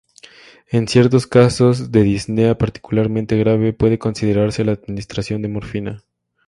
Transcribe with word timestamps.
En 0.71 0.87
ciertos 0.87 1.27
casos 1.27 1.91
de 1.91 2.01
disnea 2.01 2.57
particularmente 2.57 3.37
grave, 3.37 3.71
puede 3.71 3.99
considerarse 3.99 4.65
la 4.65 4.71
administración 4.71 5.43
de 5.43 5.47
morfina. 5.49 6.03